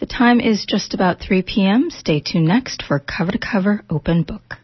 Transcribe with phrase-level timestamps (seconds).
[0.00, 1.90] The time is just about 3 p.m.
[1.90, 4.58] Stay tuned next for Cover to Cover Open Book.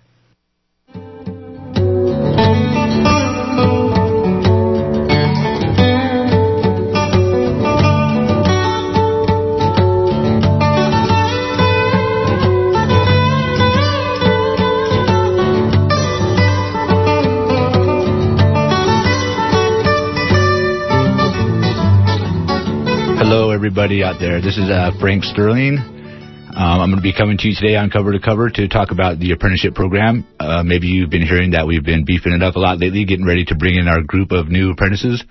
[23.65, 24.43] Everybody out there.
[24.43, 25.79] This is uh, Frank Sterling.
[25.79, 28.91] Um, I'm going to be coming to you today on Cover to Cover to talk
[28.91, 30.27] about the apprenticeship program.
[30.39, 33.25] Uh, maybe you've been hearing that we've been beefing it up a lot lately, getting
[33.25, 35.25] ready to bring in our group of new apprentices.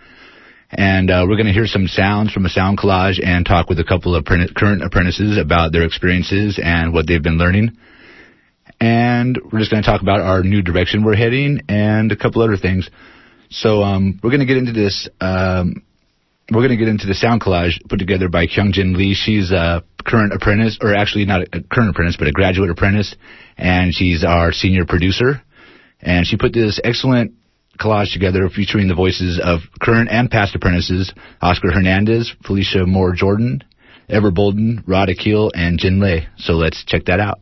[0.72, 3.80] And uh, we're going to hear some sounds from a sound collage and talk with
[3.80, 7.78] a couple of current apprentices about their experiences and what they've been learning.
[8.82, 12.42] And we're just going to talk about our new direction we're heading and a couple
[12.42, 12.90] other things.
[13.52, 15.08] So um, we're going to get into this.
[15.22, 15.84] Um,
[16.52, 19.14] we're going to get into the sound collage put together by Kyungjin Lee.
[19.14, 23.16] She's a current apprentice, or actually not a current apprentice, but a graduate apprentice,
[23.58, 25.42] and she's our senior producer.
[26.02, 27.34] And she put this excellent
[27.80, 33.64] collage together featuring the voices of current and past apprentices, Oscar Hernandez, Felicia Moore Jordan,
[34.10, 36.28] Ever Bolden, Rod Akil, and Jin Lei.
[36.38, 37.40] So let's check that out.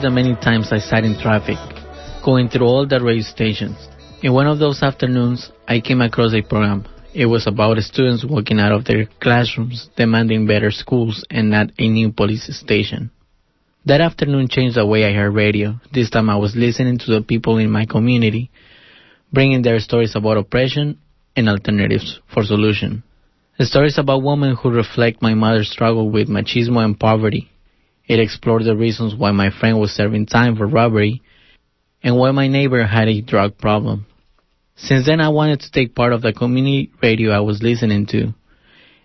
[0.00, 1.58] The many times I sat in traffic,
[2.24, 3.76] going through all the radio stations.
[4.22, 6.86] In one of those afternoons, I came across a program.
[7.12, 11.88] It was about students walking out of their classrooms demanding better schools and not a
[11.88, 13.10] new police station.
[13.84, 15.80] That afternoon changed the way I heard radio.
[15.92, 18.50] This time I was listening to the people in my community,
[19.32, 20.98] bringing their stories about oppression
[21.36, 23.02] and alternatives for solution.
[23.58, 27.49] The stories about women who reflect my mother's struggle with machismo and poverty,
[28.10, 31.22] it explored the reasons why my friend was serving time for robbery
[32.02, 34.04] and why my neighbor had a drug problem.
[34.74, 38.34] Since then, I wanted to take part of the community radio I was listening to,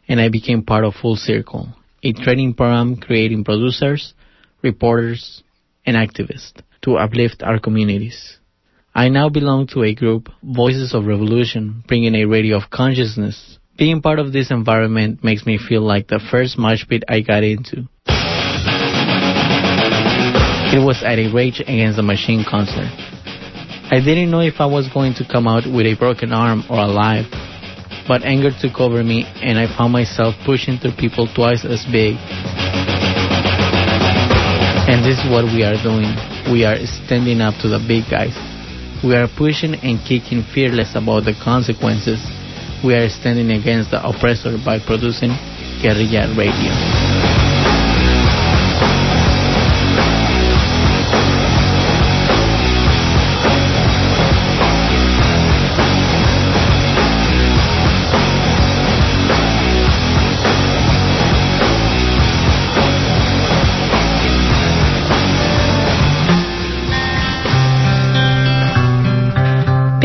[0.07, 1.69] and I became part of Full Circle,
[2.01, 4.15] a training program creating producers,
[4.63, 5.43] reporters,
[5.85, 8.39] and activists to uplift our communities.
[8.95, 13.59] I now belong to a group, Voices of Revolution, bringing a radio of consciousness.
[13.77, 17.43] Being part of this environment makes me feel like the first mosh pit I got
[17.43, 17.87] into.
[20.75, 22.91] It was at a Rage Against the Machine concert.
[23.87, 26.83] I didn't know if I was going to come out with a broken arm or
[26.83, 27.31] alive,
[28.11, 32.19] but anger took over me and I found myself pushing through people twice as big.
[34.91, 36.11] And this is what we are doing.
[36.51, 36.75] We are
[37.07, 38.35] standing up to the big guys.
[38.99, 42.19] We are pushing and kicking fearless about the consequences.
[42.83, 45.31] We are standing against the oppressor by producing
[45.79, 47.04] guerrilla radio.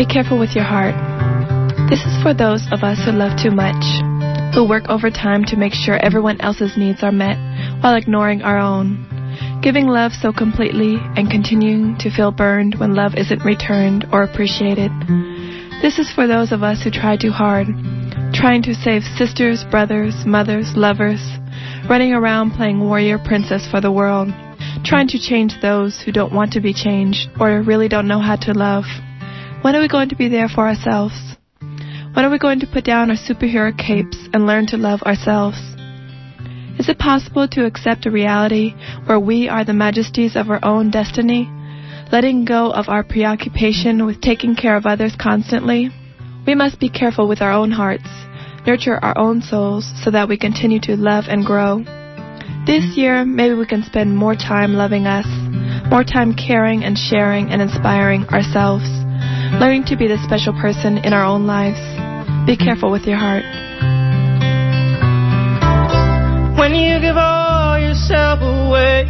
[0.01, 0.97] Be careful with your heart.
[1.87, 3.85] This is for those of us who love too much,
[4.51, 7.37] who work overtime to make sure everyone else's needs are met
[7.83, 9.05] while ignoring our own.
[9.61, 14.89] Giving love so completely and continuing to feel burned when love isn't returned or appreciated.
[15.83, 17.67] This is for those of us who try too hard,
[18.33, 21.21] trying to save sisters, brothers, mothers, lovers,
[21.87, 24.29] running around playing warrior princess for the world,
[24.83, 28.35] trying to change those who don't want to be changed or really don't know how
[28.35, 28.85] to love.
[29.61, 31.13] When are we going to be there for ourselves?
[31.59, 35.59] When are we going to put down our superhero capes and learn to love ourselves?
[36.79, 38.73] Is it possible to accept a reality
[39.05, 41.47] where we are the majesties of our own destiny,
[42.11, 45.91] letting go of our preoccupation with taking care of others constantly?
[46.47, 48.09] We must be careful with our own hearts,
[48.65, 51.83] nurture our own souls so that we continue to love and grow.
[52.65, 55.27] This year, maybe we can spend more time loving us,
[55.91, 59.00] more time caring and sharing and inspiring ourselves
[59.59, 61.79] learning to be the special person in our own lives.
[62.45, 63.43] Be careful with your heart.
[66.57, 69.05] When you give all yourself away,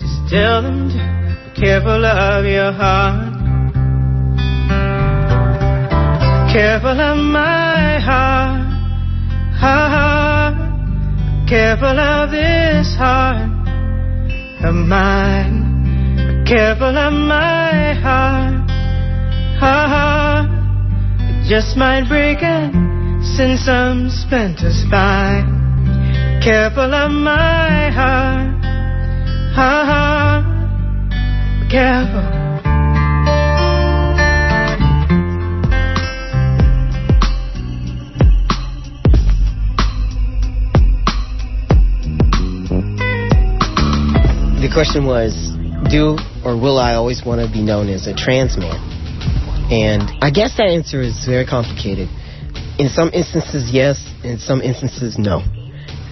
[0.00, 0.98] just tell them to
[1.54, 3.34] be careful of your heart.
[6.52, 8.66] Careful of my heart,
[9.60, 10.54] heart.
[11.44, 13.50] Be careful of this heart
[14.64, 15.64] of mine.
[16.16, 18.65] Be careful of my heart.
[19.58, 20.50] Heart.
[21.48, 25.46] Just might break and send some splinters flying.
[26.42, 28.64] Careful of my heart.
[29.54, 30.44] Heart.
[31.70, 32.46] Careful.
[44.60, 45.32] The question was,
[45.90, 49.05] do or will I always want to be known as a trans man?
[49.70, 52.08] And I guess that answer is very complicated.
[52.78, 53.98] In some instances, yes.
[54.22, 55.42] In some instances, no.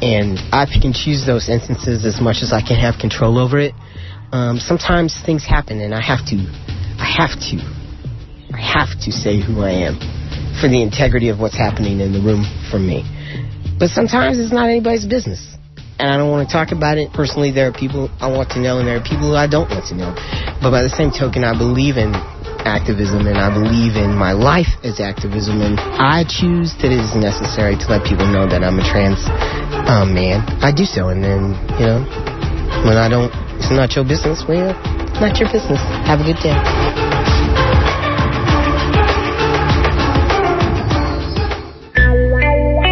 [0.03, 3.73] And I and choose those instances as much as I can have control over it.
[4.33, 6.37] Um, sometimes things happen, and I have to,
[6.99, 7.63] I have to,
[8.51, 10.03] I have to say who I am
[10.59, 13.07] for the integrity of what's happening in the room for me.
[13.79, 15.55] But sometimes it's not anybody's business
[15.99, 17.13] and I don't want to talk about it.
[17.13, 19.71] Personally, there are people I want to know, and there are people who I don't
[19.71, 20.11] want to know.
[20.61, 22.11] But by the same token, I believe in
[22.65, 27.15] activism, and I believe in my life as activism, and I choose that it is
[27.15, 29.21] necessary to let people know that I'm a trans
[29.87, 30.43] um, man.
[30.65, 32.01] I do so, and then, you know,
[32.89, 33.31] when I don't,
[33.61, 34.73] it's not your business, well,
[35.21, 35.81] not your business.
[36.09, 36.57] Have a good day.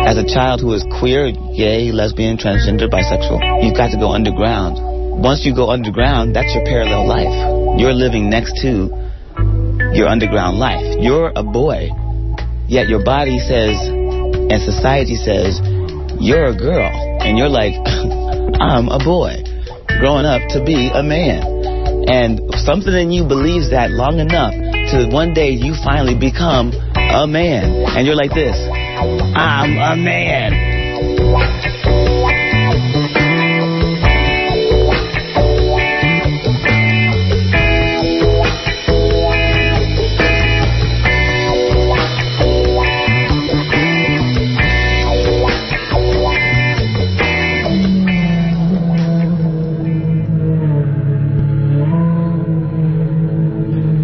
[0.04, 4.76] As a child who is queer, gay, lesbian, transgender, bisexual, you've got to go underground.
[5.22, 7.32] Once you go underground, that's your parallel life.
[7.80, 8.92] You're living next to
[9.94, 10.84] your underground life.
[10.98, 11.88] You're a boy,
[12.66, 15.60] yet your body says, and society says,
[16.20, 16.90] you're a girl.
[17.20, 17.74] And you're like,
[18.60, 19.36] I'm a boy,
[19.98, 21.42] growing up to be a man.
[22.08, 27.26] And something in you believes that long enough to one day you finally become a
[27.26, 27.84] man.
[27.96, 28.56] And you're like this.
[29.36, 31.81] I'm a man.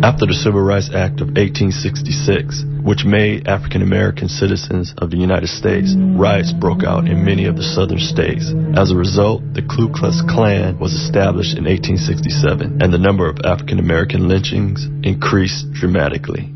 [0.09, 5.51] After the Civil Rights Act of 1866, which made African American citizens of the United
[5.53, 8.49] States, riots broke out in many of the southern states.
[8.73, 13.37] As a result, the Ku Klux Klan was established in 1867, and the number of
[13.45, 16.49] African American lynchings increased dramatically.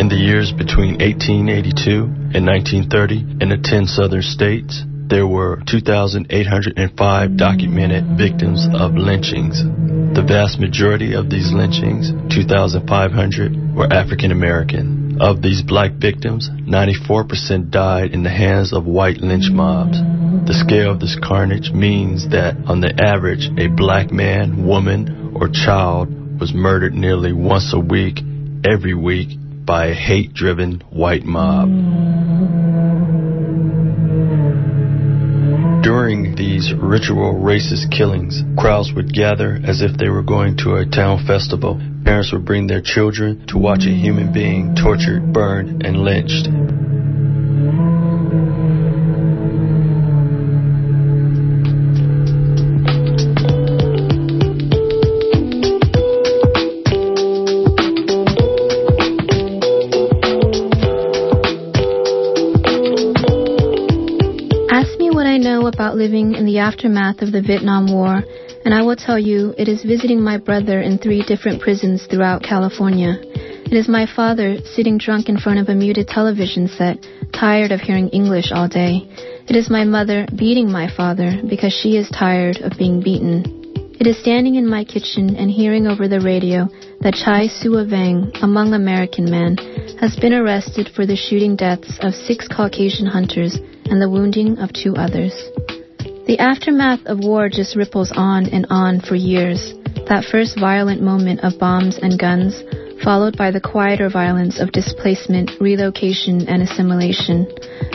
[0.00, 7.36] In the years between 1882 and 1930, in the 10 southern states, there were 2,805
[7.36, 9.62] documented victims of lynchings.
[10.14, 15.18] The vast majority of these lynchings, 2,500, were African American.
[15.20, 19.98] Of these black victims, 94% died in the hands of white lynch mobs.
[20.46, 25.48] The scale of this carnage means that, on the average, a black man, woman, or
[25.48, 28.20] child was murdered nearly once a week,
[28.64, 31.68] every week, by a hate driven white mob.
[35.82, 40.86] During these ritual racist killings, crowds would gather as if they were going to a
[40.86, 41.80] town festival.
[42.04, 46.48] Parents would bring their children to watch a human being tortured, burned, and lynched.
[65.98, 68.22] Living in the aftermath of the Vietnam War,
[68.64, 72.44] and I will tell you it is visiting my brother in three different prisons throughout
[72.44, 73.18] California.
[73.20, 77.80] It is my father sitting drunk in front of a muted television set, tired of
[77.80, 79.10] hearing English all day.
[79.48, 83.42] It is my mother beating my father because she is tired of being beaten.
[83.98, 86.68] It is standing in my kitchen and hearing over the radio
[87.00, 89.56] that Chai Soua Vang, a Hmong American man,
[89.98, 93.58] has been arrested for the shooting deaths of six Caucasian hunters
[93.90, 95.34] and the wounding of two others.
[96.28, 99.72] The aftermath of war just ripples on and on for years.
[100.12, 102.52] That first violent moment of bombs and guns,
[103.02, 107.48] followed by the quieter violence of displacement, relocation, and assimilation.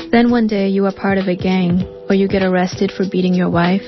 [0.10, 3.36] Then one day you are part of a gang, or you get arrested for beating
[3.36, 3.86] your wife,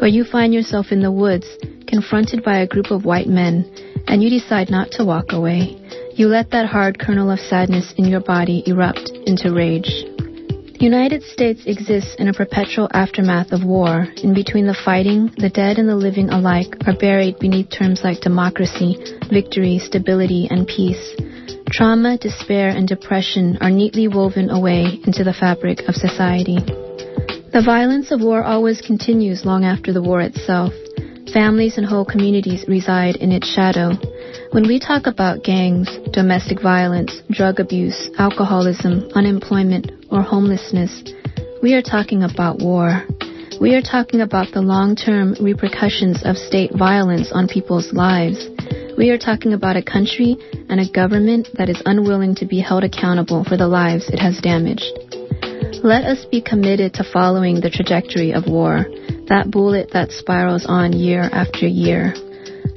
[0.00, 1.46] or you find yourself in the woods,
[1.86, 3.70] confronted by a group of white men,
[4.08, 5.78] and you decide not to walk away.
[6.14, 10.06] You let that hard kernel of sadness in your body erupt into rage.
[10.76, 14.08] The United States exists in a perpetual aftermath of war.
[14.22, 18.20] In between the fighting, the dead and the living alike are buried beneath terms like
[18.20, 18.98] democracy,
[19.32, 21.16] victory, stability, and peace.
[21.70, 26.58] Trauma, despair, and depression are neatly woven away into the fabric of society.
[26.60, 30.74] The violence of war always continues long after the war itself.
[31.32, 33.92] Families and whole communities reside in its shadow.
[34.52, 41.02] When we talk about gangs, domestic violence, drug abuse, alcoholism, unemployment, or homelessness,
[41.62, 43.02] we are talking about war.
[43.60, 48.46] We are talking about the long-term repercussions of state violence on people's lives.
[48.98, 50.36] We are talking about a country
[50.68, 54.38] and a government that is unwilling to be held accountable for the lives it has
[54.40, 54.92] damaged.
[55.82, 58.86] Let us be committed to following the trajectory of war,
[59.28, 62.14] that bullet that spirals on year after year.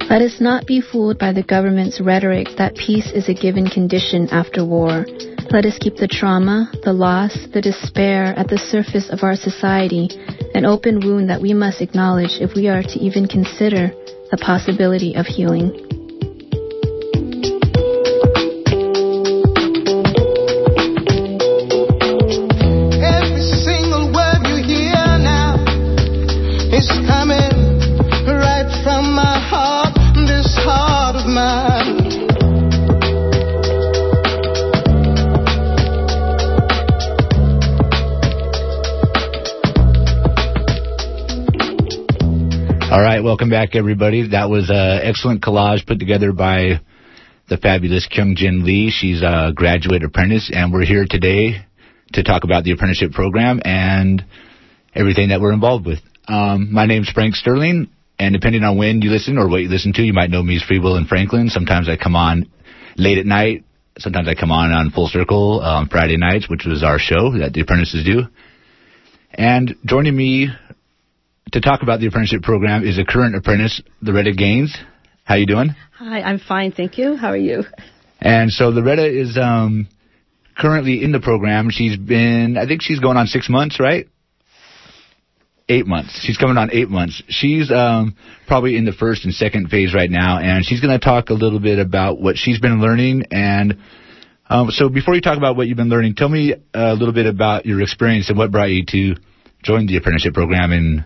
[0.08, 4.28] Let us not be fooled by the government's rhetoric that peace is a given condition
[4.30, 5.06] after war.
[5.52, 10.08] Let us keep the trauma, the loss, the despair at the surface of our society,
[10.54, 13.90] an open wound that we must acknowledge if we are to even consider
[14.30, 15.89] the possibility of healing.
[43.20, 44.30] Right, welcome back, everybody.
[44.30, 46.80] That was an excellent collage put together by
[47.50, 48.90] the fabulous Kyung Jin Lee.
[48.90, 51.66] She's a graduate apprentice, and we're here today
[52.14, 54.24] to talk about the apprenticeship program and
[54.94, 55.98] everything that we're involved with.
[56.28, 59.92] Um, my name's Frank Sterling, and depending on when you listen or what you listen
[59.94, 61.50] to, you might know me as Free Will and Franklin.
[61.50, 62.50] Sometimes I come on
[62.96, 63.64] late at night.
[63.98, 67.36] Sometimes I come on on Full Circle on um, Friday nights, which was our show
[67.38, 68.22] that the apprentices do.
[69.32, 70.48] And joining me
[71.52, 74.76] to talk about the apprenticeship program is a current apprentice, Loretta Gaines.
[75.24, 75.74] How you doing?
[75.96, 77.16] Hi, I'm fine, thank you.
[77.16, 77.64] How are you?
[78.20, 79.88] And so Loretta is um,
[80.56, 81.70] currently in the program.
[81.70, 84.08] She's been, I think she's going on six months, right?
[85.68, 86.20] Eight months.
[86.22, 87.22] She's coming on eight months.
[87.28, 88.16] She's um,
[88.46, 91.34] probably in the first and second phase right now, and she's going to talk a
[91.34, 93.26] little bit about what she's been learning.
[93.30, 93.78] And
[94.48, 97.26] um, so, before you talk about what you've been learning, tell me a little bit
[97.26, 99.14] about your experience and what brought you to
[99.62, 101.04] join the apprenticeship program and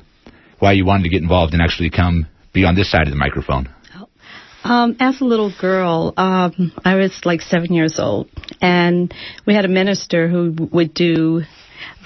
[0.64, 3.18] why you wanted to get involved and actually come be on this side of the
[3.18, 3.68] microphone.
[4.64, 8.30] Um, as a little girl, um, I was like seven years old,
[8.62, 9.12] and
[9.46, 11.42] we had a minister who would do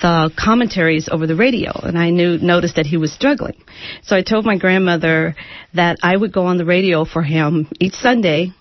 [0.02, 3.62] the commentaries over the radio, and I knew noticed that he was struggling.
[4.02, 5.36] So I told my grandmother
[5.74, 8.52] that I would go on the radio for him each Sunday,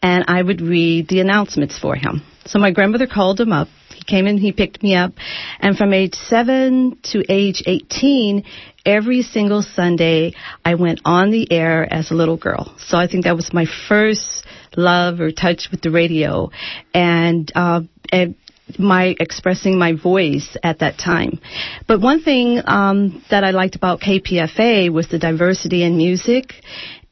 [0.00, 2.22] and I would read the announcements for him.
[2.46, 3.68] So my grandmother called him up.
[3.94, 5.12] He came in, he picked me up,
[5.60, 8.44] and from age seven to age 18,
[8.84, 12.74] every single Sunday I went on the air as a little girl.
[12.78, 14.44] So I think that was my first
[14.76, 16.50] love or touch with the radio,
[16.92, 18.34] and, uh, and
[18.78, 21.38] my expressing my voice at that time.
[21.86, 26.54] But one thing um, that I liked about KPFA was the diversity in music.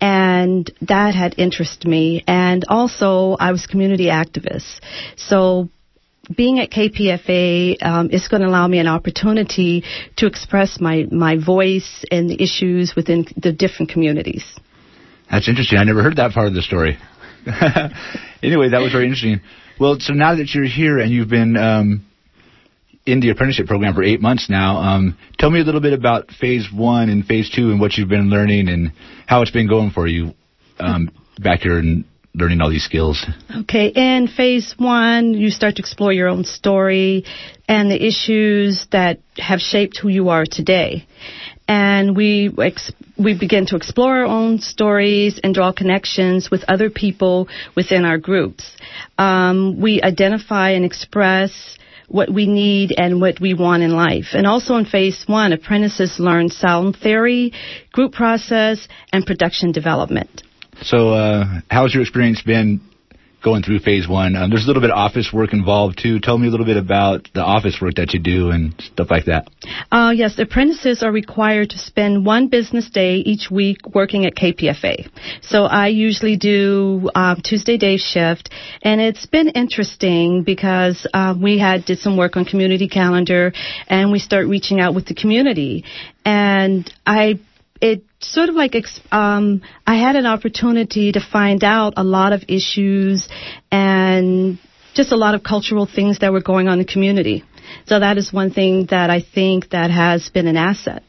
[0.01, 2.25] And that had interested me.
[2.27, 4.81] And also, I was community activist.
[5.17, 5.69] So
[6.35, 9.85] being at KPFA um, is going to allow me an opportunity
[10.17, 14.45] to express my, my voice and the issues within the different communities.
[15.31, 15.79] That's interesting.
[15.79, 16.99] I never heard that part of the story.
[18.43, 19.41] anyway, that was very interesting.
[19.81, 22.07] Well, so now that you're here and you've been um,
[23.05, 26.31] in the apprenticeship program for eight months now, um, tell me a little bit about
[26.31, 28.93] phase one and phase two and what you've been learning and
[29.27, 30.35] how it's been going for you
[30.79, 31.11] um,
[31.41, 33.25] back here in learning all these skills?
[33.55, 37.25] Okay, in phase one, you start to explore your own story
[37.69, 41.07] and the issues that have shaped who you are today.
[41.69, 46.91] And we ex- we begin to explore our own stories and draw connections with other
[46.91, 48.77] people within our groups.
[49.19, 54.29] Um, we identify and express what we need and what we want in life.
[54.33, 57.53] And also in phase one, apprentices learn sound theory,
[57.93, 60.43] group process, and production development.
[60.83, 62.81] So, uh, how's your experience been
[63.43, 64.35] going through phase one?
[64.35, 66.19] Um, there's a little bit of office work involved too.
[66.21, 69.27] Tell me a little bit about the office work that you do and stuff like
[69.27, 69.49] that.
[69.91, 75.09] Uh, yes, apprentices are required to spend one business day each week working at KPFA.
[75.43, 78.51] So I usually do um, Tuesday day shift,
[78.83, 83.53] and it's been interesting because uh, we had did some work on community calendar,
[83.87, 85.85] and we start reaching out with the community,
[86.25, 87.41] and I
[87.83, 88.75] it sort of like
[89.11, 93.29] um, I had an opportunity to find out a lot of issues
[93.73, 94.59] and
[94.95, 97.43] just a lot of cultural things that were going on in the community.
[97.87, 101.03] So that is one thing that I think that has been an asset.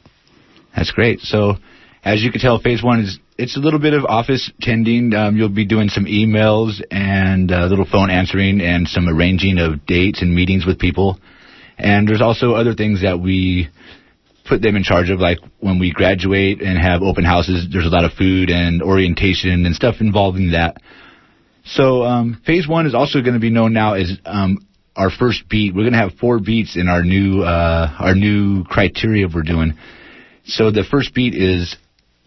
[0.75, 1.19] That's great.
[1.19, 1.55] So
[2.03, 5.13] as you can tell, phase one is it's a little bit of office tending.
[5.13, 9.85] Um, you'll be doing some emails and a little phone answering and some arranging of
[9.85, 11.19] dates and meetings with people.
[11.77, 13.69] And there's also other things that we
[14.47, 17.67] put them in charge of, like when we graduate and have open houses.
[17.71, 20.77] There's a lot of food and orientation and stuff involving that.
[21.65, 24.59] So um, phase one is also going to be known now as um,
[24.95, 25.73] our first beat.
[25.73, 29.73] We're going to have four beats in our new uh, our new criteria we're doing.
[30.45, 31.77] So the first beat is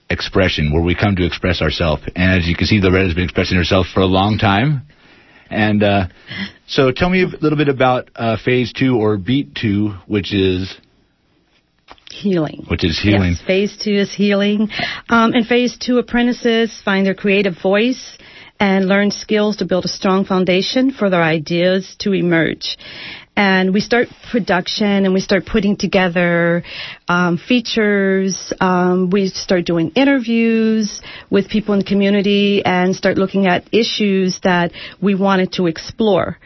[0.09, 2.03] expression, where we come to express ourselves.
[2.15, 4.87] And as you can see, Loretta has been expressing herself for a long time.
[5.51, 6.07] And uh,
[6.67, 10.75] so tell me a little bit about uh, phase two or beat two, which is
[12.11, 12.65] healing.
[12.69, 13.33] Which is healing.
[13.33, 14.69] Yes, phase two is healing.
[15.09, 18.17] Um, in phase two, apprentices find their creative voice
[18.59, 22.79] and learn skills to build a strong foundation for their ideas to emerge
[23.37, 26.65] and we start production and we start putting together
[27.07, 28.53] um, features.
[28.61, 34.41] Um, we start doing interviews with people in the community and start looking at issues
[34.43, 36.39] that we wanted to explore.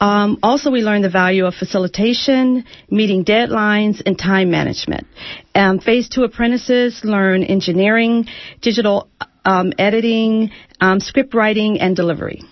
[0.00, 5.06] Um, also, we learn the value of facilitation, meeting deadlines, and time management.
[5.54, 8.26] Um, phase two apprentices learn engineering,
[8.60, 9.08] digital
[9.44, 12.42] um, editing, um, script writing, and delivery.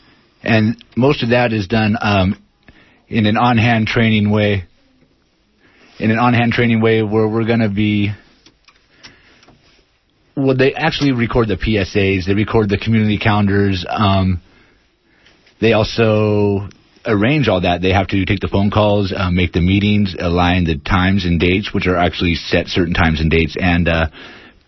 [0.45, 2.41] And most of that is done um,
[3.11, 4.65] in an on-hand training way.
[5.99, 8.13] In an on-hand training way where we're going to be
[10.37, 12.25] well, they actually record the PSAs.
[12.25, 13.85] They record the community calendars.
[13.87, 14.41] Um,
[15.61, 16.69] they also
[17.05, 17.83] arrange all that.
[17.83, 21.39] They have to take the phone calls, uh, make the meetings, align the times and
[21.39, 23.57] dates, which are actually set certain times and dates.
[23.61, 24.07] And uh,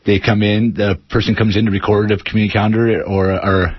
[0.04, 0.74] they come in.
[0.74, 3.76] The person comes in to record a community calendar or or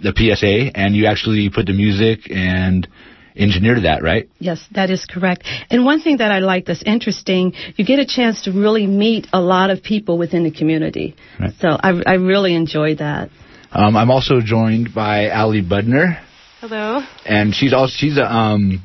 [0.00, 2.88] the PSA, and you actually put the music and
[3.36, 4.28] engineer that, right?
[4.38, 5.44] Yes, that is correct.
[5.70, 9.26] And one thing that I like that's interesting, you get a chance to really meet
[9.32, 11.14] a lot of people within the community.
[11.38, 11.52] Right.
[11.60, 13.30] So I, I really enjoy that.
[13.72, 16.22] Um, I'm also joined by Ali Budner.
[16.60, 17.02] Hello.
[17.24, 18.82] And she's also she's a um,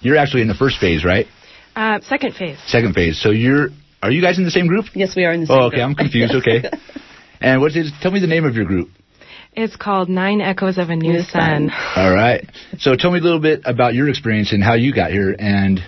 [0.00, 1.26] you're actually in the first phase, right?
[1.76, 2.58] Uh, second phase.
[2.66, 3.20] Second phase.
[3.20, 3.68] So you're
[4.02, 4.86] are you guys in the same group?
[4.94, 5.64] Yes, we are in the same group.
[5.64, 5.76] oh, okay.
[5.76, 5.88] Group.
[5.88, 6.34] I'm confused.
[6.34, 6.70] Okay.
[7.40, 7.92] and what is?
[8.00, 8.88] Tell me the name of your group.
[9.54, 11.70] It's called Nine Echoes of a New, New Sun.
[11.96, 12.48] All right.
[12.78, 15.78] So tell me a little bit about your experience and how you got here and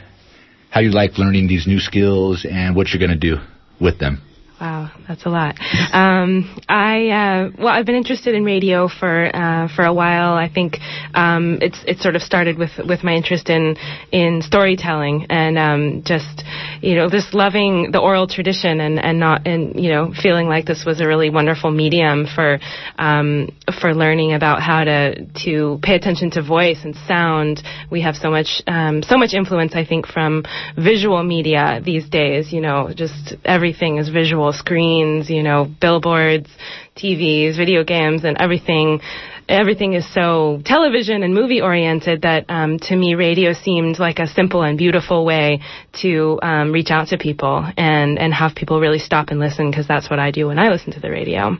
[0.70, 3.37] how you like learning these new skills and what you're going to do
[3.81, 4.20] with them.
[4.61, 5.57] Wow, that's a lot.
[5.93, 10.35] Um, I uh, well, I've been interested in radio for uh, for a while.
[10.35, 10.79] I think
[11.12, 13.77] um, it's it sort of started with with my interest in
[14.12, 16.45] in storytelling and um, just
[16.81, 20.67] you know just loving the oral tradition and and not and you know feeling like
[20.67, 22.61] this was a really wonderful medium for
[22.97, 27.61] um, for learning about how to to pay attention to voice and sound.
[27.90, 30.45] We have so much um, so much influence, I think, from
[30.79, 32.53] visual media these days.
[32.53, 36.48] You know, just everything is visual screens, you know, billboards,
[36.96, 39.00] TVs, video games, and everything.
[39.46, 44.26] Everything is so television and movie oriented that um, to me radio seemed like a
[44.26, 45.61] simple and beautiful way
[46.00, 49.87] to um, reach out to people and and have people really stop and listen because
[49.87, 51.59] that's what I do when I listen to the radio.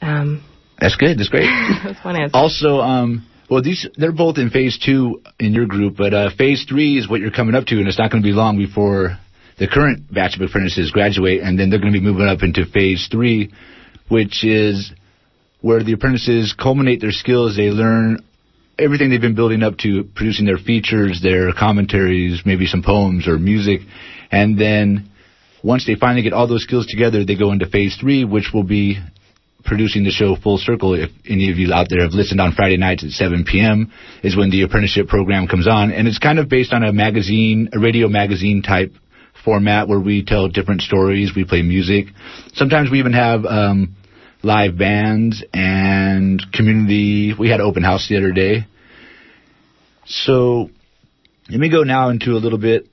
[0.00, 0.42] Um,
[0.80, 1.18] that's good.
[1.18, 1.48] That's great.
[1.84, 2.36] that's one answer.
[2.36, 6.64] Also, um, well, these they're both in phase two in your group, but uh, phase
[6.68, 9.18] three is what you're coming up to, and it's not going to be long before
[9.58, 12.64] the current batch of apprentices graduate, and then they're going to be moving up into
[12.64, 13.52] phase three,
[14.08, 14.92] which is
[15.60, 17.56] where the apprentices culminate their skills.
[17.56, 18.24] They learn
[18.78, 23.38] everything they've been building up to producing their features, their commentaries, maybe some poems or
[23.38, 23.80] music,
[24.30, 25.10] and then
[25.64, 28.62] once they finally get all those skills together, they go into phase three, which will
[28.62, 28.96] be
[29.64, 30.94] producing the show Full Circle.
[30.94, 33.92] If any of you out there have listened on Friday nights at 7 p.m.,
[34.22, 37.70] is when the apprenticeship program comes on, and it's kind of based on a magazine,
[37.72, 38.92] a radio magazine type
[39.44, 41.32] format where we tell different stories.
[41.34, 42.08] We play music.
[42.54, 43.96] Sometimes we even have um,
[44.42, 47.34] live bands and community.
[47.38, 48.66] We had open house the other day.
[50.06, 50.70] So
[51.50, 52.86] let me go now into a little bit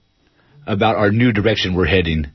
[0.68, 2.28] about our new direction we're heading.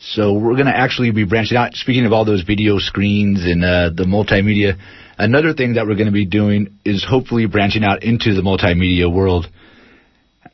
[0.00, 1.74] So we're going to actually be branching out.
[1.74, 4.78] Speaking of all those video screens and uh, the multimedia,
[5.18, 9.12] another thing that we're going to be doing is hopefully branching out into the multimedia
[9.12, 9.46] world.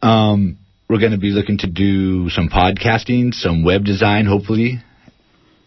[0.00, 4.82] Um, we're going to be looking to do some podcasting, some web design, hopefully.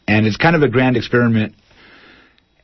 [0.08, 1.56] And it's kind of a grand experiment,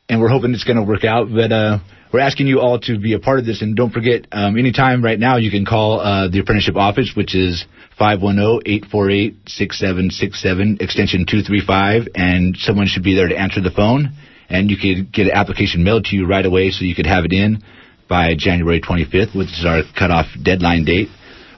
[0.08, 1.26] and we're hoping it's going to work out.
[1.34, 1.78] But uh,
[2.12, 3.60] we're asking you all to be a part of this.
[3.60, 7.34] And don't forget, um, anytime right now, you can call uh, the apprenticeship office, which
[7.34, 7.66] is
[8.00, 14.12] 510-848-6767, extension 235, and someone should be there to answer the phone.
[14.48, 17.24] And you could get an application mailed to you right away so you could have
[17.24, 17.64] it in
[18.08, 21.08] by January 25th, which is our cutoff deadline date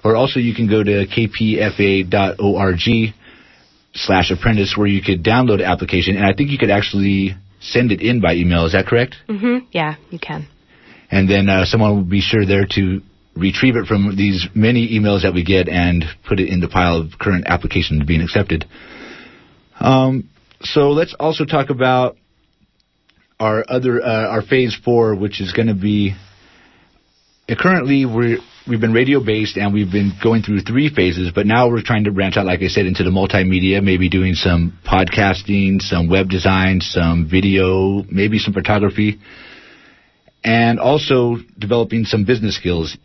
[0.06, 2.80] or also you can go to kpfa.org
[3.92, 7.90] slash apprentice where you could download an application, and I think you could actually send
[7.90, 8.66] it in by email.
[8.66, 9.16] Is that correct?
[9.28, 9.66] Mm-hmm.
[9.72, 10.46] Yeah, you can.
[11.10, 13.00] And then uh, someone will be sure there to
[13.34, 17.00] retrieve it from these many emails that we get and put it in the pile
[17.00, 18.64] of current applications being accepted.
[19.80, 22.16] Um, so let's also talk about
[23.40, 26.14] our other uh, our phase four, which is going to be
[27.48, 31.46] uh, currently we're we've been radio based and we've been going through three phases, but
[31.46, 34.78] now we're trying to branch out, like I said, into the multimedia, maybe doing some
[34.84, 39.18] podcasting, some web design, some video, maybe some photography,
[40.44, 42.96] and also developing some business skills.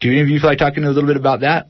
[0.00, 1.66] Do any of you feel like talking a little bit about that?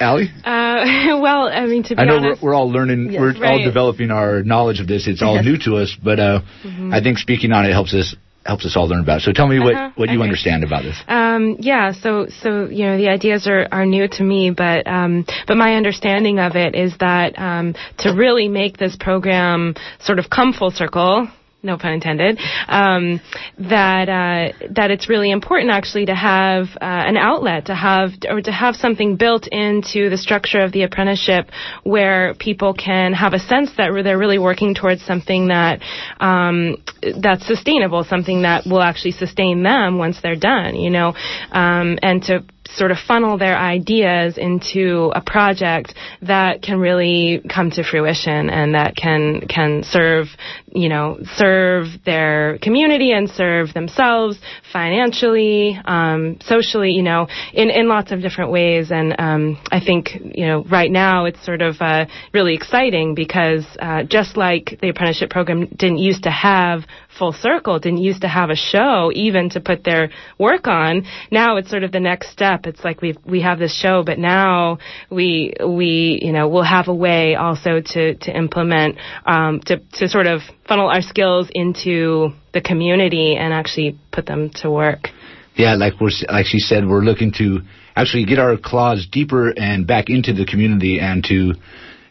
[0.00, 0.30] Ali?
[0.44, 3.20] Uh, well, I mean, to be I know honest, we're, we're all learning, Yes.
[3.20, 5.08] we're all developing our knowledge of this.
[5.08, 6.94] It's all new to us, but uh, Mhm.
[6.94, 8.14] I think speaking on it helps us
[8.48, 9.24] helps us all learn about it.
[9.24, 9.90] So tell me what, Uh-huh.
[9.94, 10.24] what you Okay.
[10.28, 10.96] understand about this.
[11.06, 15.26] Um, yeah, so so you know the ideas are, are new to me, but um,
[15.46, 20.30] but my understanding of it is that um, to really make this program sort of
[20.30, 21.28] come full circle.
[21.68, 22.40] No pun intended.
[22.66, 23.20] Um,
[23.58, 28.40] that uh, that it's really important actually to have uh, an outlet, to have or
[28.40, 31.50] to have something built into the structure of the apprenticeship
[31.84, 35.80] where people can have a sense that they're really working towards something that
[36.20, 36.76] um,
[37.20, 40.74] that's sustainable, something that will actually sustain them once they're done.
[40.74, 41.08] You know,
[41.52, 42.44] um, and to
[42.76, 48.74] sort of funnel their ideas into a project that can really come to fruition and
[48.74, 50.26] that can can serve
[50.66, 54.38] you know serve their community and serve themselves
[54.72, 58.90] financially um, socially you know in in lots of different ways.
[58.90, 63.64] And um, I think you know right now it's sort of uh, really exciting because
[63.80, 66.84] uh, just like the apprenticeship program didn't used to have
[67.18, 71.04] full circle didn't used to have a show even to put their work on.
[71.30, 72.66] Now it's sort of the next step.
[72.66, 74.78] It's like we we have this show but now
[75.10, 80.08] we we you know we'll have a way also to to implement um to to
[80.08, 85.08] sort of funnel our skills into the community and actually put them to work.
[85.56, 87.60] Yeah, like we're like she said, we're looking to
[87.96, 91.54] actually get our claws deeper and back into the community and to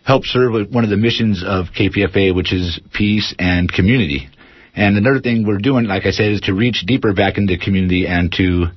[0.03, 4.29] help serve one of the missions of KPFA, which is peace and community.
[4.77, 7.59] And another thing we're doing, like I said, is to reach deeper back into the
[7.59, 8.67] community and to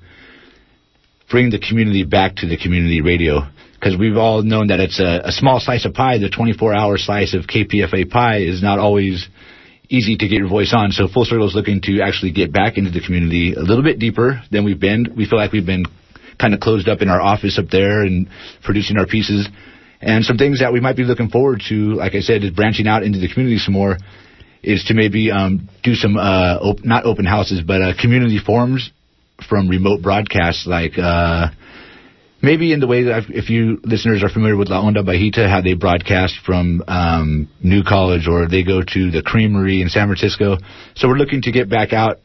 [1.31, 3.43] bring the community back to the community radio.
[3.75, 6.17] Because we've all known that it's a, a small slice of pie.
[6.17, 9.29] The 24-hour slice of KPFA pie is not always
[9.91, 10.91] easy to get your voice on.
[10.91, 13.99] So Full Circle is looking to actually get back into the community a little bit
[13.99, 15.13] deeper than we've been.
[15.15, 15.85] We feel like we've been
[16.41, 18.29] kind of closed up in our office up there and
[18.65, 19.47] producing our pieces.
[20.01, 22.87] And some things that we might be looking forward to, like I said, is branching
[22.87, 23.99] out into the community some more,
[24.63, 28.91] is to maybe um, do some, uh, op- not open houses, but uh, community forums
[29.49, 31.49] from remote broadcasts, like uh,
[32.43, 35.49] maybe in the way that I've, if you listeners are familiar with La Onda Bajita,
[35.49, 40.09] how they broadcast from um, New College or they go to the Creamery in San
[40.09, 40.57] Francisco.
[40.95, 42.19] So we're looking to get back out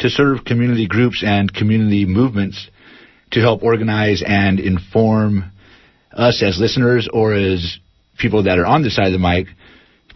[0.00, 2.68] to serve community groups and community movements
[3.32, 5.50] to help organize and inform
[6.12, 7.78] us as listeners or as
[8.18, 9.46] people that are on the side of the mic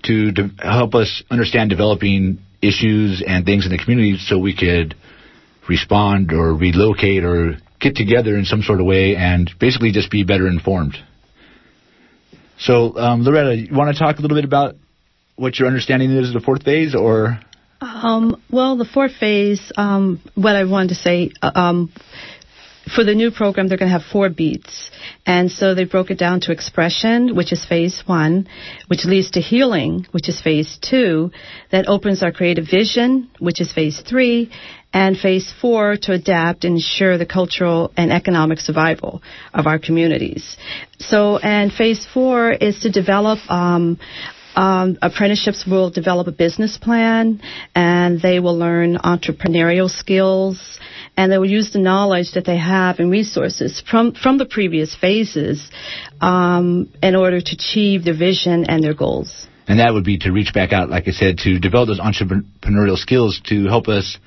[0.03, 4.95] to help us understand developing issues and things in the community so we could
[5.69, 10.25] respond or relocate or get together in some sort of way and basically just be
[10.25, 10.97] better informed.
[12.59, 14.77] So, um, Loretta, you want to talk a little bit about
[15.37, 17.41] what your understanding is of the fourth phase, or
[17.81, 21.93] Um, well, the fourth phase, um, what I wanted to say, uh, um,
[22.95, 24.91] for the new program, they're going to have four beats.
[25.25, 28.49] And so they broke it down to expression, which is phase one,
[28.89, 31.31] which leads to healing, which is phase two,
[31.71, 34.51] that opens our creative vision, which is phase three,
[34.93, 39.23] and phase four to adapt and ensure the cultural and economic survival
[39.55, 40.57] of our communities.
[40.99, 43.99] So, and phase four is to develop, um,
[44.55, 47.41] um, apprenticeships will develop a business plan
[47.75, 50.79] and they will learn entrepreneurial skills
[51.17, 54.95] and they will use the knowledge that they have and resources from, from the previous
[54.95, 55.71] phases
[56.21, 59.47] um, in order to achieve their vision and their goals.
[59.69, 62.97] and that would be to reach back out, like I said, to develop those entrepreneurial
[62.97, 64.19] skills to help us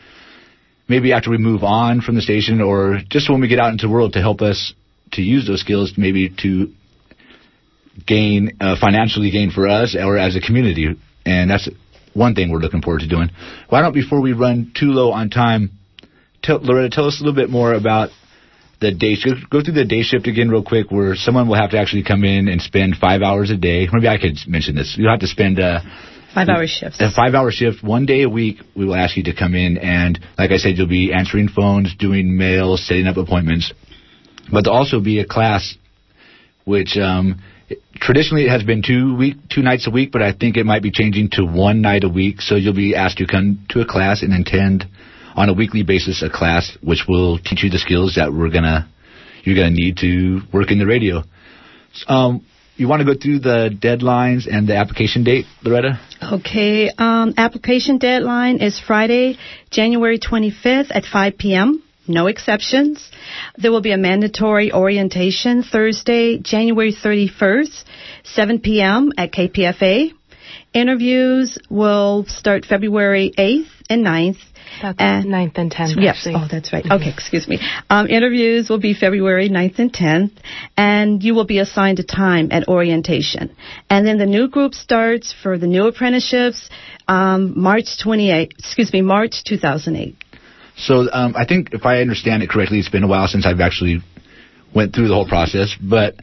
[0.87, 3.87] maybe after we move on from the station or just when we get out into
[3.87, 4.73] the world to help us
[5.13, 6.71] to use those skills maybe to
[8.05, 10.95] gain uh, financially gain for us or as a community.
[11.25, 11.69] And that's
[12.13, 13.29] one thing we're looking forward to doing.
[13.69, 15.71] Why don't before we run too low on time
[16.41, 18.09] tell, loretta tell us a little bit more about
[18.79, 19.49] the day shift.
[19.49, 22.23] Go through the day shift again real quick where someone will have to actually come
[22.23, 23.87] in and spend five hours a day.
[23.91, 24.95] Maybe i could mention this.
[24.97, 25.79] You'll have to spend uh,
[26.33, 26.99] Five hour shifts.
[26.99, 29.77] a five hour shift, one day a week, we will ask you to come in.
[29.77, 33.71] And, like I said, you'll be answering phones, doing mail, setting up appointments.
[34.51, 35.75] But there'll also be a class
[36.65, 37.41] which um,
[37.95, 40.83] traditionally it has been two week two nights a week, but I think it might
[40.83, 42.41] be changing to one night a week.
[42.41, 44.85] So you'll be asked to come to a class and attend
[45.35, 48.87] on a weekly basis a class which will teach you the skills that we're gonna
[49.43, 51.23] you're gonna need to work in the radio.
[52.07, 52.45] Um,
[52.77, 55.99] you want to go through the deadlines and the application date, Loretta?
[56.21, 56.91] Okay.
[56.97, 59.37] Um, application deadline is Friday,
[59.71, 61.81] January 25th at 5 p.m.
[62.07, 63.09] No exceptions.
[63.57, 67.83] There will be a mandatory orientation Thursday, January 31st,
[68.23, 69.11] 7 p.m.
[69.17, 70.11] at KPFA.
[70.73, 74.37] Interviews will start February 8th and 9th.
[74.81, 76.27] That's And- 9th and 10th, Yes.
[76.29, 76.85] Oh, that's right.
[76.89, 77.59] Okay, excuse me.
[77.89, 80.31] Um, interviews will be February 9th and 10th,
[80.75, 83.55] and you will be assigned a time at orientation.
[83.89, 86.69] And then the new group starts for the new apprenticeships
[87.07, 90.15] um, March 28, excuse me, March 2008.
[90.77, 93.61] So um, I think if I understand it correctly, it's been a while since I've
[93.61, 94.01] actually
[94.73, 96.15] went through the whole process, but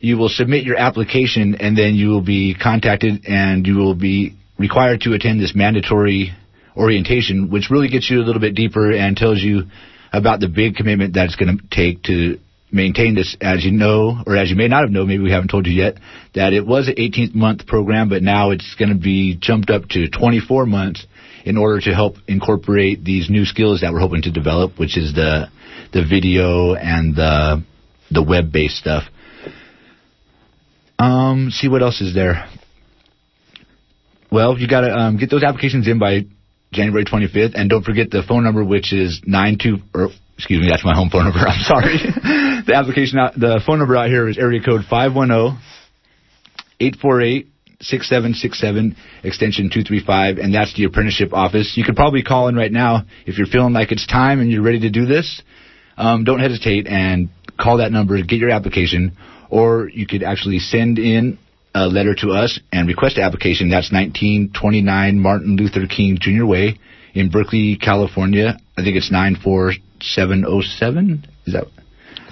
[0.00, 4.34] you will submit your application and then you will be contacted and you will be
[4.58, 6.32] required to attend this mandatory
[6.76, 9.64] orientation, which really gets you a little bit deeper and tells you
[10.12, 12.38] about the big commitment that it's going to take to
[12.72, 13.36] maintain this.
[13.40, 15.72] As you know, or as you may not have known, maybe we haven't told you
[15.72, 15.96] yet,
[16.34, 19.88] that it was an 18 month program, but now it's going to be jumped up
[19.90, 21.06] to 24 months
[21.48, 25.14] in order to help incorporate these new skills that we're hoping to develop, which is
[25.14, 25.48] the
[25.94, 27.64] the video and the
[28.10, 29.04] the web based stuff.
[30.98, 32.46] Um, see what else is there.
[34.30, 36.26] Well, you got to um, get those applications in by
[36.70, 39.78] January 25th, and don't forget the phone number, which is nine two.
[39.94, 41.38] Or, excuse me, that's my home phone number.
[41.48, 41.96] I'm sorry.
[42.66, 45.56] the application, out, the phone number out here is area code five one zero
[46.78, 47.46] eight four eight.
[47.80, 51.76] 6767 extension 235 and that's the apprenticeship office.
[51.76, 54.62] You could probably call in right now if you're feeling like it's time and you're
[54.62, 55.42] ready to do this.
[55.96, 59.16] Um, don't hesitate and call that number, get your application,
[59.48, 61.38] or you could actually send in
[61.74, 63.68] a letter to us and request an application.
[63.68, 66.46] That's 1929 Martin Luther King Jr.
[66.46, 66.80] Way
[67.14, 68.58] in Berkeley, California.
[68.76, 71.26] I think it's 94707.
[71.46, 71.66] Is that?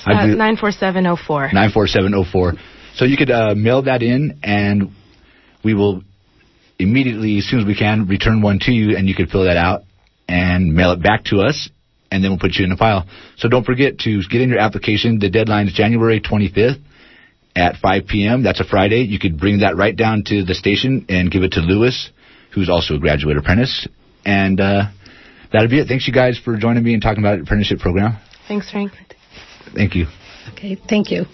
[0.04, 1.52] Uh, 94704.
[1.52, 2.54] 94704.
[2.94, 4.90] So you could uh, mail that in, and
[5.66, 6.04] we will
[6.78, 9.56] immediately, as soon as we can, return one to you, and you could fill that
[9.56, 9.82] out
[10.28, 11.68] and mail it back to us,
[12.12, 13.04] and then we'll put you in a file.
[13.36, 15.18] So don't forget to get in your application.
[15.18, 16.80] The deadline is January 25th
[17.56, 18.44] at 5 p.m.
[18.44, 19.02] That's a Friday.
[19.02, 22.10] You could bring that right down to the station and give it to Lewis,
[22.54, 23.88] who's also a graduate apprentice.
[24.24, 24.84] And uh,
[25.52, 25.88] that'll be it.
[25.88, 28.18] Thanks, you guys, for joining me and talking about the apprenticeship program.
[28.46, 28.92] Thanks, Frank.
[29.74, 30.06] Thank you.
[30.52, 31.24] Okay, thank you.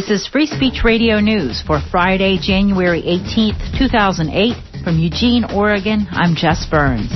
[0.00, 4.56] This is Free Speech Radio News for Friday, January 18th, 2008.
[4.82, 7.12] From Eugene, Oregon, I'm Jess Burns.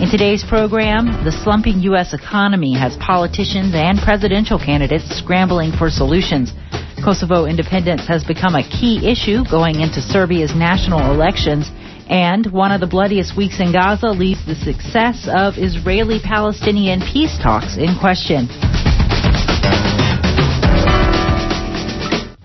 [0.00, 2.14] In today's program, the slumping U.S.
[2.14, 6.56] economy has politicians and presidential candidates scrambling for solutions.
[7.04, 11.68] Kosovo independence has become a key issue going into Serbia's national elections.
[12.08, 17.36] And one of the bloodiest weeks in Gaza leaves the success of Israeli Palestinian peace
[17.36, 18.48] talks in question.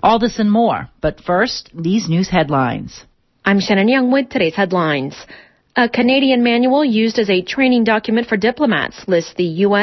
[0.00, 3.04] All this and more, but first, these news headlines.
[3.44, 5.16] I'm Shannon Young with today's headlines.
[5.74, 9.76] A Canadian manual used as a training document for diplomats lists the U.S.